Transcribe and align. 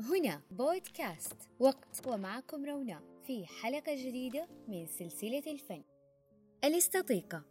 هنا 0.00 0.42
بودكاست 0.50 1.36
وقت 1.58 2.06
ومعكم 2.06 2.64
رونا 2.64 3.02
في 3.26 3.46
حلقة 3.46 3.94
جديدة 3.94 4.48
من 4.68 4.86
سلسلة 4.86 5.42
الفن. 5.46 5.82
الاستطيقة. 6.64 7.44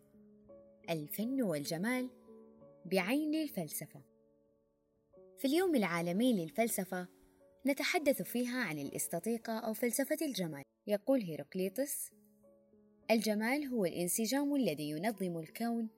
الفن 0.90 1.42
والجمال 1.42 2.10
بعين 2.86 3.36
الفلسفة. 3.36 4.02
في 5.38 5.46
اليوم 5.46 5.76
العالمي 5.76 6.34
للفلسفة 6.34 7.08
نتحدث 7.66 8.22
فيها 8.22 8.64
عن 8.64 8.80
الاستطيقة 8.80 9.60
أو 9.60 9.74
فلسفة 9.74 10.18
الجمال. 10.22 10.64
يقول 10.88 11.22
هيروقليطس 11.22 12.12
الجمال 13.12 13.66
هو 13.66 13.86
الانسجام 13.86 14.56
الذي 14.56 14.90
ينظم 14.90 15.40
الكون 15.40 15.90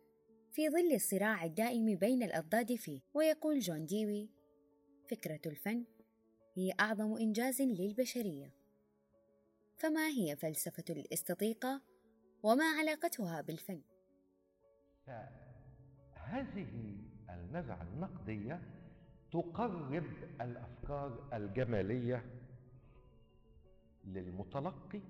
في 0.51 0.69
ظل 0.69 0.93
الصراع 0.93 1.45
الدائم 1.45 1.95
بين 1.95 2.23
الأضداد 2.23 2.75
فيه. 2.75 2.99
ويقول 3.13 3.59
جون 3.59 3.85
ديوي 3.85 4.29
فكرة 5.09 5.41
الفن 5.45 5.85
هي 6.55 6.73
أعظم 6.79 7.17
إنجاز 7.17 7.61
للبشرية 7.61 8.53
فما 9.75 10.07
هي 10.07 10.35
فلسفة 10.35 10.83
الاستطيقة 10.89 11.81
وما 12.43 12.65
علاقتها 12.79 13.41
بالفن؟ 13.41 13.81
هذه 16.15 16.97
النزعة 17.29 17.81
النقدية 17.81 18.61
تقرب 19.31 20.03
الأفكار 20.41 21.29
الجمالية 21.33 22.25
للمتلقي 24.05 25.01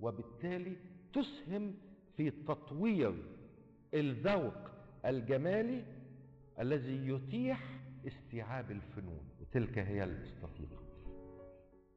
وبالتالي 0.00 0.76
تسهم 1.12 1.74
في 2.16 2.30
تطوير 2.30 3.36
الذوق 3.94 4.70
الجمالي 5.06 5.84
الذي 6.60 7.08
يتيح 7.08 7.80
استيعاب 8.06 8.70
الفنون 8.70 9.28
وتلك 9.48 9.78
هي 9.78 10.04
الاستطيقا 10.04 10.82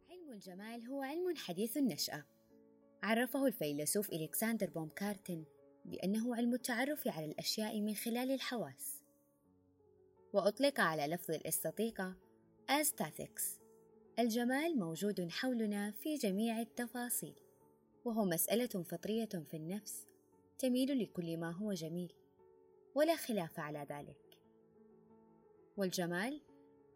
علم 0.10 0.32
الجمال 0.32 0.86
هو 0.86 1.02
علم 1.02 1.36
حديث 1.36 1.78
النشأة. 1.78 2.24
عرفه 3.04 3.46
الفيلسوف 3.46 4.10
ألكسندر 4.10 4.70
بومغارتن 4.70 5.44
بأنه 5.86 6.36
علم 6.36 6.54
التعرف 6.54 7.08
على 7.08 7.26
الأشياء 7.26 7.82
من 7.82 7.96
خلال 7.96 8.32
الحواس. 8.32 9.04
وأطلق 10.34 10.80
على 10.80 11.08
لفظ 11.08 11.32
الاستطيقا 11.32 12.16
aesthetics 12.70 13.60
الجمال 14.20 14.80
موجود 14.80 15.30
حولنا 15.30 15.92
في 15.92 16.16
جميع 16.16 16.60
التفاصيل 16.60 17.36
وهو 18.06 18.26
مسألة 18.26 18.84
فطرية 18.84 19.30
في 19.52 19.58
النفس 19.58 20.08
تميل 20.60 21.00
لكل 21.00 21.38
ما 21.38 21.52
هو 21.52 21.74
جميل 21.74 22.14
ولا 22.96 23.16
خلاف 23.16 23.60
على 23.60 23.88
ذلك. 23.90 24.38
والجمال 25.78 26.42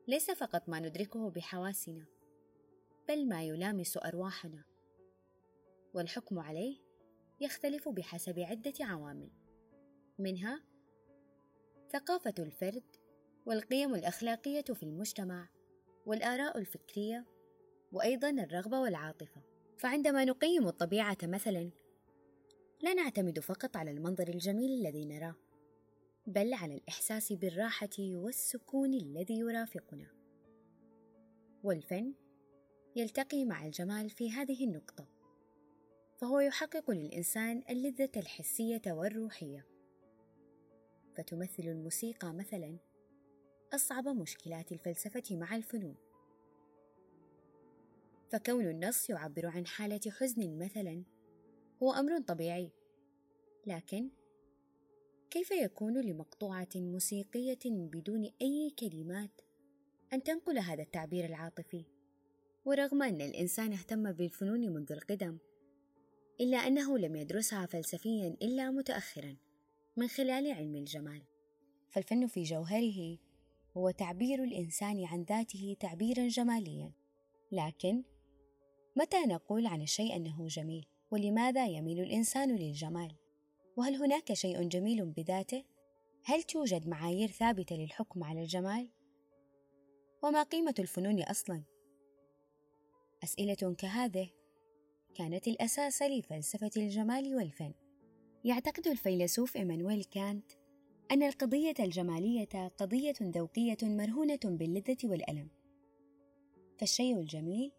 ليس 0.07 0.31
فقط 0.31 0.69
ما 0.69 0.79
ندركه 0.79 1.29
بحواسنا 1.29 2.05
بل 3.07 3.27
ما 3.27 3.43
يلامس 3.43 3.97
أرواحنا. 3.97 4.63
والحكم 5.93 6.39
عليه 6.39 6.77
يختلف 7.39 7.89
بحسب 7.89 8.39
عدة 8.39 8.73
عوامل. 8.79 9.29
منها 10.19 10.63
ثقافة 11.93 12.33
الفرد 12.39 12.83
والقيم 13.45 13.95
الأخلاقية 13.95 14.61
في 14.61 14.83
المجتمع 14.83 15.49
والآراء 16.05 16.57
الفكرية 16.57 17.25
وأيضا 17.91 18.29
الرغبة 18.29 18.79
والعاطفة. 18.79 19.41
فعندما 19.77 20.25
نقيم 20.25 20.67
الطبيعة 20.67 21.17
مثلا 21.23 21.71
لا 22.81 22.93
نعتمد 22.93 23.39
فقط 23.39 23.77
على 23.77 23.91
المنظر 23.91 24.27
الجميل 24.27 24.71
الذي 24.71 25.05
نراه. 25.05 25.35
بل 26.27 26.53
على 26.53 26.75
الإحساس 26.75 27.33
بالراحة 27.33 27.89
والسكون 27.99 28.93
الذي 28.93 29.39
يرافقنا. 29.39 30.07
والفن 31.63 32.13
يلتقي 32.95 33.45
مع 33.45 33.65
الجمال 33.65 34.09
في 34.09 34.31
هذه 34.31 34.63
النقطة 34.65 35.07
فهو 36.17 36.39
يحقق 36.39 36.91
للإنسان 36.91 37.63
اللذة 37.69 38.11
الحسية 38.17 38.81
والروحية. 38.87 39.65
فتمثل 41.17 41.63
الموسيقى 41.63 42.33
مثلا 42.33 42.77
أصعب 43.73 44.07
مشكلات 44.07 44.71
الفلسفة 44.71 45.23
مع 45.31 45.55
الفنون. 45.55 45.95
فكون 48.31 48.67
النص 48.67 49.09
يعبر 49.09 49.45
عن 49.45 49.67
حالة 49.67 50.11
حزن 50.11 50.57
مثلا 50.57 51.03
هو 51.83 51.93
أمر 51.93 52.21
طبيعي 52.21 52.71
لكن 53.67 54.09
كيف 55.35 55.51
يكون 55.51 56.01
لمقطوعة 56.01 56.69
موسيقية 56.75 57.59
بدون 57.65 58.29
أي 58.41 58.73
كلمات؟ 58.79 59.41
أن 60.13 60.23
تنقل 60.23 60.57
هذا 60.59 60.81
التعبير 60.81 61.25
العاطفي. 61.25 61.85
ورغم 62.65 63.03
أن 63.03 63.21
الإنسان 63.21 63.73
اهتم 63.73 64.11
بالفنون 64.11 64.59
منذ 64.59 64.91
القدم 64.91 65.37
إلا 66.41 66.57
أنه 66.57 66.97
لم 66.97 67.15
يدرسها 67.15 67.65
فلسفيا 67.65 68.37
إلا 68.41 68.71
متاخرا 68.71 69.35
من 69.97 70.07
خلال 70.07 70.51
علم 70.51 70.75
الجمال. 70.75 71.21
فالفن 71.89 72.27
في 72.27 72.43
جوهره 72.43 73.17
هو 73.77 73.89
تعبير 73.89 74.43
الإنسان 74.43 75.05
عن 75.05 75.23
ذاته 75.23 75.75
تعبيرا 75.79 76.27
جماليا. 76.27 76.91
لكن 77.51 78.03
متى 78.95 79.21
نقول 79.27 79.65
عن 79.65 79.81
الشيء 79.81 80.15
أنه 80.15 80.47
جميل؟ 80.47 80.85
ولماذا 81.11 81.67
يميل 81.67 81.99
الإنسان 81.99 82.55
للجمال؟ 82.55 83.24
وهل 83.77 83.95
هناك 83.95 84.33
شيء 84.33 84.63
جميل 84.63 85.05
بذاته؟ 85.05 85.63
هل 86.23 86.43
توجد 86.43 86.87
معايير 86.87 87.27
ثابتة 87.27 87.75
للحكم 87.75 88.23
على 88.23 88.41
الجمال؟ 88.41 88.89
وما 90.23 90.43
قيمة 90.43 90.75
الفنون 90.79 91.23
أصلا؟ 91.23 91.63
أسئلة 93.23 93.75
كهذه 93.77 94.29
كانت 95.15 95.47
الأساس 95.47 96.01
لفلسفة 96.01 96.71
الجمال 96.77 97.35
والفن. 97.35 97.73
يعتقد 98.43 98.87
الفيلسوف 98.87 99.57
إيمانويل 99.57 100.03
كانت 100.03 100.51
أن 101.11 101.23
القضية 101.23 101.73
الجمالية 101.79 102.67
قضية 102.77 103.13
ذوقية 103.21 103.77
مرهونة 103.83 104.39
باللذة 104.43 104.97
والألم. 105.03 105.49
فالشيء 106.77 107.19
الجميل 107.19 107.71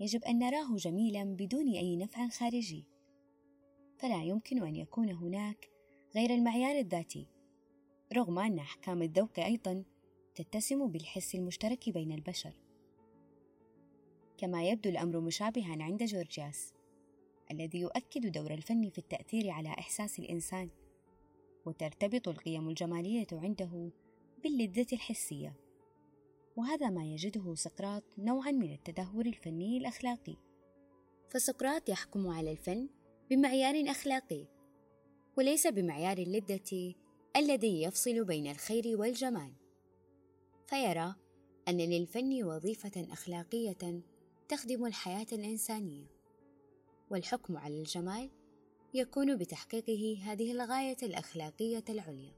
يجب 0.00 0.24
أن 0.24 0.38
نراه 0.38 0.76
جميلا 0.76 1.24
بدون 1.24 1.68
أي 1.68 1.96
نفع 1.96 2.28
خارجي. 2.28 2.84
فلا 3.98 4.24
يمكن 4.24 4.62
أن 4.62 4.76
يكون 4.76 5.10
هناك 5.10 5.70
غير 6.14 6.30
المعيار 6.30 6.78
الذاتي 6.78 7.26
رغم 8.12 8.38
أن 8.38 8.58
أحكام 8.58 9.02
الذوق 9.02 9.38
أيضا 9.38 9.84
تتسم 10.34 10.86
بالحس 10.86 11.34
المشترك 11.34 11.90
بين 11.90 12.12
البشر. 12.12 12.60
كما 14.38 14.68
يبدو 14.68 14.90
الأمر 14.90 15.20
مشابها 15.20 15.82
عند 15.82 16.02
جورجياس 16.02 16.74
الذي 17.50 17.80
يؤكد 17.80 18.32
دور 18.32 18.50
الفن 18.54 18.90
في 18.90 18.98
التأثير 18.98 19.50
على 19.50 19.68
إحساس 19.68 20.18
الإنسان 20.18 20.70
وترتبط 21.66 22.28
القيم 22.28 22.68
الجمالية 22.68 23.26
عنده 23.32 23.90
باللذة 24.42 24.86
الحسية. 24.92 25.56
وهذا 26.56 26.90
ما 26.90 27.04
يجده 27.04 27.54
سقراط 27.54 28.04
نوعا 28.18 28.50
من 28.50 28.72
التدهور 28.72 29.26
الفني 29.26 29.78
الأخلاقي. 29.78 30.36
فسقراط 31.30 31.88
يحكم 31.88 32.28
على 32.28 32.50
الفن 32.52 32.88
بمعيار 33.30 33.90
أخلاقي 33.90 34.44
وليس 35.36 35.66
بمعيار 35.66 36.18
اللذة 36.18 36.94
الذي 37.36 37.82
يفصل 37.82 38.24
بين 38.24 38.50
الخير 38.50 39.00
والجمال. 39.00 39.52
فيرى 40.66 41.14
أن 41.68 41.76
للفن 41.76 42.44
وظيفة 42.44 43.06
أخلاقية 43.12 44.02
تخدم 44.48 44.86
الحياة 44.86 45.26
الإنسانية 45.32 46.06
والحكم 47.10 47.56
على 47.56 47.78
الجمال 47.78 48.30
يكون 48.94 49.36
بتحقيقه 49.36 50.18
هذه 50.24 50.52
الغاية 50.52 50.96
الأخلاقية 51.02 51.84
العليا. 51.88 52.32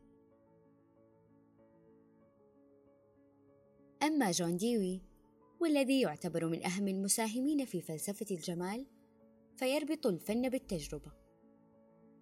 أما 4.03 4.31
جون 4.31 4.57
ديوي 4.57 5.01
والذي 5.61 6.01
يعتبر 6.01 6.47
من 6.47 6.65
أهم 6.67 6.89
المساهمين 6.89 7.65
في 7.65 7.81
فلسفة 7.81 8.27
الجمال 8.31 8.87
فيربط 9.61 10.07
الفن 10.07 10.49
بالتجربة. 10.49 11.13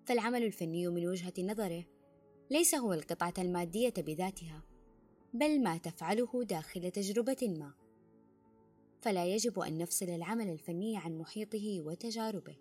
فالعمل 0.07 0.43
الفني 0.43 0.89
من 0.89 1.09
وجهة 1.09 1.33
نظره 1.39 1.85
ليس 2.51 2.75
هو 2.75 2.93
القطعة 2.93 3.35
المادية 3.39 3.95
بذاتها 3.99 4.63
بل 5.35 5.63
ما 5.63 5.79
تفعله 5.79 6.45
داخل 6.45 6.91
تجربة 6.91 7.37
ما. 7.59 7.75
فلا 9.01 9.27
يجب 9.27 9.59
أن 9.59 9.79
نفصل 9.79 10.07
العمل 10.07 10.49
الفني 10.49 10.97
عن 10.97 11.19
محيطه 11.19 11.81
وتجاربه. 11.81 12.57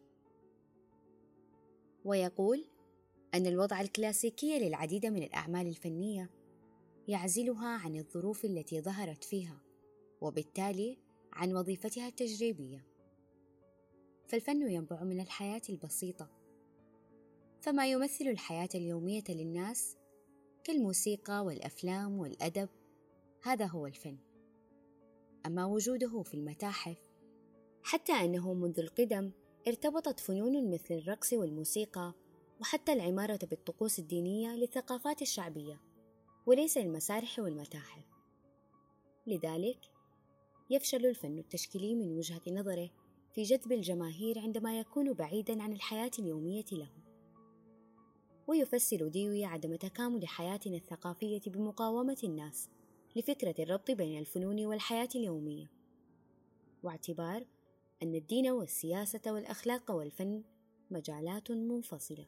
ويقول 2.06 2.65
أن 3.33 3.45
الوضع 3.45 3.81
الكلاسيكي 3.81 4.59
للعديد 4.59 5.06
من 5.06 5.24
الأعمال 5.24 5.68
الفنية 5.68 6.29
يعزلها 7.07 7.77
عن 7.77 7.95
الظروف 7.95 8.45
التي 8.45 8.81
ظهرت 8.81 9.24
فيها 9.24 9.62
وبالتالي 10.21 10.97
عن 11.33 11.53
وظيفتها 11.53 12.07
التجريبية. 12.07 12.97
فالفن 14.27 14.71
ينبع 14.71 15.03
من 15.03 15.19
الحياة 15.19 15.62
البسيطة. 15.69 16.29
فما 17.62 17.88
يمثل 17.88 18.27
الحياة 18.27 18.69
اليومية 18.75 19.24
للناس 19.29 19.97
كالموسيقى 20.63 21.45
والأفلام 21.45 22.19
والأدب 22.19 22.69
هذا 23.44 23.65
هو 23.65 23.88
الفن. 23.88 24.18
أما 25.45 25.65
وجوده 25.65 26.21
في 26.21 26.33
المتاحف 26.33 26.97
حتى 27.83 28.12
أنه 28.12 28.53
منذ 28.53 28.79
القدم 28.79 29.31
ارتبطت 29.68 30.19
فنون 30.19 30.71
مثل 30.74 30.94
الرقص 30.94 31.33
والموسيقى 31.33 32.13
وحتى 32.62 32.94
العمارة 32.94 33.39
بالطقوس 33.50 34.00
الدينية 34.00 34.56
للثقافات 34.56 35.21
الشعبية 35.21 35.81
وليس 36.45 36.77
المسارح 36.77 37.39
والمتاحف. 37.39 38.03
لذلك 39.27 39.91
يفشل 40.69 41.06
الفن 41.06 41.38
التشكيلي 41.38 41.95
من 41.95 42.18
وجهة 42.18 42.41
نظره 42.47 42.89
في 43.38 43.44
جذب 43.44 43.72
الجماهير 43.72 44.39
عندما 44.39 44.80
يكون 44.80 45.13
بعيدا 45.13 45.63
عن 45.63 45.74
الحياة 45.74 46.12
اليومية 46.19 46.66
لهم 46.72 47.04
ويفسر 48.48 49.07
ديوي 49.07 49.45
عدم 49.45 49.75
تكامل 49.75 50.28
حياتنا 50.28 50.78
الثقافية 50.78 51.42
بمقاومة 51.48 52.18
الناس 52.24 52.69
لفكرة 53.16 53.56
الربط 53.60 53.92
بين 53.92 54.19
الفنون 54.19 54.66
والحياة 54.66 55.10
اليومية. 55.16 55.72
واعتبار 56.84 57.45
أن 58.04 58.16
الدين 58.16 58.50
والسياسة 58.50 59.22
والأخلاق 59.28 59.92
والفن 59.92 60.44
مجالات 60.92 61.51
منفصلة. 61.51 62.25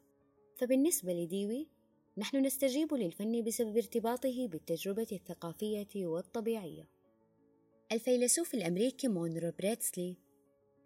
فبالنسبة 0.55 1.13
لديوي 1.13 1.67
نحن 2.17 2.45
نستجيب 2.45 2.93
للفن 2.93 3.43
بسبب 3.43 3.77
ارتباطه 3.77 4.47
بالتجربة 4.47 5.07
الثقافية 5.11 6.05
والطبيعية. 6.05 6.89
الفيلسوف 7.91 8.53
الأمريكي 8.53 9.07
مونرو 9.07 9.51
بيردسلي 9.59 10.28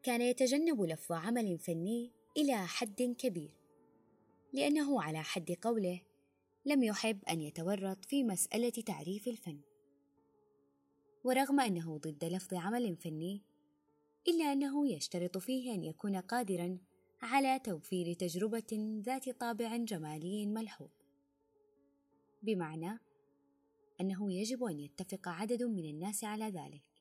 كان 0.04 0.22
يتجنب 0.22 0.82
لفظ 0.82 1.12
عمل 1.12 1.58
فني 1.58 2.12
إلى 2.38 2.68
حد 2.68 3.16
كبير 3.18 3.52
لأنه 4.54 5.02
على 5.02 5.24
حد 5.24 5.52
قوله 5.52 6.02
لم 6.66 6.84
يحب 6.84 7.26
أن 7.26 7.42
يتورط 7.42 8.06
في 8.06 8.24
مسألة 8.24 8.70
تعريف 8.70 9.28
الفن. 9.28 9.60
ورغم 11.24 11.60
أنه 11.60 11.98
ضد 11.98 12.26
لفظ 12.26 12.54
عمل 12.54 12.96
فني 12.96 13.42
إلا 14.28 14.54
أنه 14.54 14.88
يشترط 14.88 15.38
فيه 15.38 15.74
أن 15.74 15.84
يكون 15.84 16.16
قادرا 16.16 16.78
على 17.22 17.60
توفير 17.60 18.14
تجربة 18.14 19.02
ذات 19.06 19.30
طابع 19.30 19.78
جمالي 19.78 20.46
ملحوظ. 20.46 20.92
بمعنى 22.42 23.00
أنه 24.02 24.34
يجب 24.34 24.64
أن 24.64 24.80
يتفق 24.80 25.28
عدد 25.28 25.64
من 25.64 25.86
الناس 25.86 26.24
على 26.24 26.46
ذلك. 26.46 26.93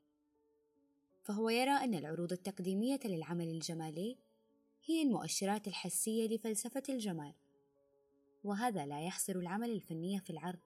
فهو 1.23 1.49
يرى 1.49 1.71
أن 1.71 1.95
العروض 1.95 2.33
التقديمية 2.33 3.01
للعمل 3.05 3.49
الجمالي 3.49 4.19
هي 4.85 5.03
المؤشرات 5.03 5.69
الحسية 5.69 6.29
لفلسفة 6.29 6.83
الجمال 6.89 7.35
وهذا 8.45 8.87
لا 8.87 9.01
يحصر 9.07 9.37
العمل 9.37 9.71
الفني 9.71 10.21
في 10.21 10.31
العرض 10.31 10.61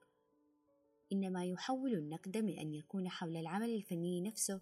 إنما 1.11 1.45
يحول 1.45 1.93
النقد 1.93 2.37
من 2.37 2.57
أن 2.59 2.73
يكون 2.73 3.09
حول 3.09 3.37
العمل 3.37 3.69
الفني 3.69 4.21
نفسه 4.21 4.61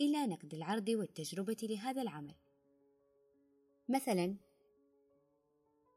إلى 0.00 0.26
نقد 0.26 0.54
العرض 0.54 0.88
والتجربة 0.88 1.56
لهذا 1.62 2.02
العمل. 2.02 2.34
مثلا 3.88 4.36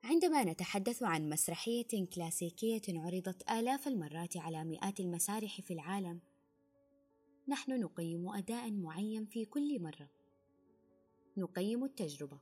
عندما 0.03 0.43
نتحدث 0.43 1.03
عن 1.03 1.29
مسرحية 1.29 2.07
كلاسيكية 2.15 2.81
عرضت 2.89 3.51
آلاف 3.51 3.87
المرات 3.87 4.37
على 4.37 4.63
مئات 4.63 4.99
المسارح 4.99 5.61
في 5.61 5.73
العالم 5.73 6.21
نحن 7.47 7.79
نقيم 7.79 8.29
أداء 8.29 8.71
معين 8.71 9.25
في 9.25 9.45
كل 9.45 9.81
مرة. 9.81 10.09
نقيم 11.37 11.83
التجربة. 11.83 12.39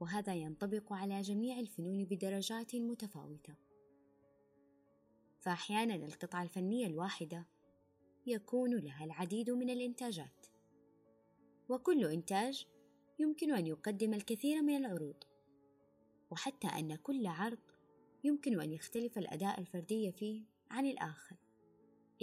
وهذا 0.00 0.34
ينطبق 0.34 0.92
على 0.92 1.20
جميع 1.20 1.58
الفنون 1.58 2.04
بدرجات 2.04 2.76
متفاوتة. 2.76 3.54
فأحيانا 5.40 5.94
القطعة 5.94 6.42
الفنية 6.42 6.86
الواحدة 6.86 7.46
يكون 8.26 8.76
لها 8.76 9.04
العديد 9.04 9.50
من 9.50 9.70
الإنتاجات. 9.70 10.46
وكل 11.68 12.04
إنتاج 12.04 12.66
يمكن 13.18 13.52
أن 13.52 13.66
يقدم 13.66 14.14
الكثير 14.14 14.62
من 14.62 14.76
العروض. 14.76 15.24
وحتى 16.30 16.66
أن 16.66 16.96
كل 16.96 17.26
عرض 17.26 17.58
يمكن 18.24 18.60
أن 18.60 18.72
يختلف 18.72 19.18
الأداء 19.18 19.60
الفردي 19.60 20.12
فيه 20.12 20.42
عن 20.70 20.86
الآخر. 20.86 21.36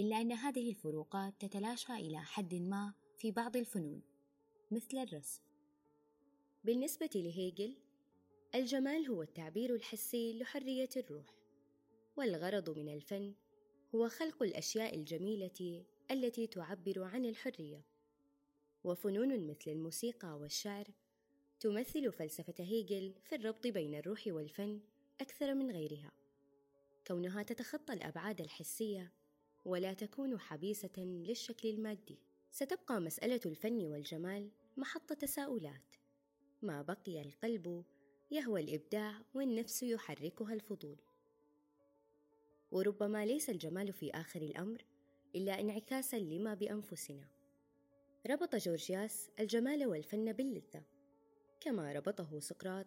إلا 0.00 0.20
أن 0.20 0.32
هذه 0.32 0.70
الفروقات 0.70 1.34
تتلاشى 1.40 1.92
إلى 1.92 2.18
حد 2.18 2.54
ما 2.54 2.94
في 3.16 3.30
بعض 3.30 3.56
الفنون 3.56 4.02
مثل 4.70 4.98
الرسم. 4.98 5.42
بالنسبة 6.64 7.10
لهيجل 7.14 7.76
الجمال 8.54 9.06
هو 9.06 9.22
التعبير 9.22 9.74
الحسي 9.74 10.38
لحرية 10.38 10.88
الروح 10.96 11.34
والغرض 12.16 12.78
من 12.78 12.94
الفن 12.94 13.34
هو 13.94 14.08
خلق 14.08 14.42
الأشياء 14.42 14.94
الجميلة 14.94 15.84
التي 16.10 16.46
تعبر 16.46 17.02
عن 17.02 17.24
الحرية. 17.24 17.84
وفنون 18.84 19.46
مثل 19.46 19.70
الموسيقى 19.70 20.38
والشعر 20.38 20.86
تمثل 21.60 22.12
فلسفة 22.12 22.54
هيجل 22.58 23.14
في 23.24 23.34
الربط 23.34 23.66
بين 23.66 23.94
الروح 23.94 24.22
والفن 24.26 24.80
أكثر 25.20 25.54
من 25.54 25.70
غيرها 25.70 26.12
كونها 27.06 27.42
تتخطى 27.42 27.92
الأبعاد 27.92 28.40
الحسية 28.40 29.12
ولا 29.64 29.92
تكون 29.92 30.38
حبيسة 30.38 30.98
للشكل 30.98 31.68
المادي. 31.68 32.18
ستبقى 32.50 33.00
مسألة 33.00 33.40
الفن 33.46 33.86
والجمال 33.86 34.50
محط 34.76 35.12
تساؤلات. 35.12 35.96
ما 36.62 36.82
بقي 36.82 37.22
القلب؟ 37.22 37.84
يهوى 38.30 38.60
الإبداع 38.60 39.22
والنفس 39.34 39.82
يحركها 39.82 40.54
الفضول. 40.54 40.98
وربما 42.70 43.26
ليس 43.26 43.50
الجمال 43.50 43.92
في 43.92 44.10
آخر 44.10 44.42
الأمر 44.42 44.84
إلا 45.36 45.60
انعكاسا 45.60 46.16
لما 46.16 46.54
بأنفسنا. 46.54 47.28
ربط 48.26 48.56
جورجياس 48.56 49.30
الجمال 49.40 49.86
والفن 49.86 50.32
باللذة 50.32 50.82
كما 51.60 51.92
ربطه 51.92 52.40
سقراط 52.40 52.86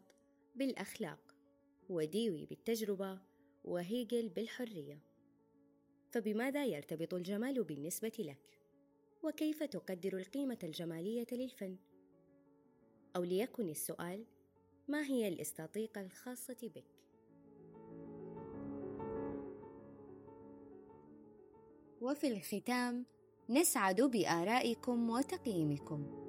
بالأخلاق 0.55 1.35
وديوي 1.89 2.45
بالتجربة 2.45 3.19
وهيجل 3.63 4.29
بالحرية. 4.29 4.99
فبماذا 6.17 6.65
يرتبط 6.65 7.13
الجمال 7.13 7.63
بالنسبة 7.63 8.11
لك؟ 8.19 8.59
وكيف 9.23 9.63
تقدر 9.63 10.17
القيمة 10.17 10.57
الجمالية 10.63 11.27
للفن؟ 11.31 11.77
أو 13.15 13.23
ليكن 13.23 13.69
السؤال: 13.69 14.25
ما 14.87 15.05
هي 15.05 15.27
الاستطيقة 15.27 16.01
الخاصة 16.01 16.57
بك؟ 16.63 16.83
وفي 22.01 22.27
الختام 22.27 23.05
نسعد 23.49 24.01
بآرائكم 24.01 25.09
وتقييمكم 25.09 26.26